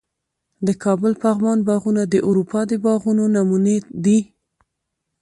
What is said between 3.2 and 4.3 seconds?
نمونې دي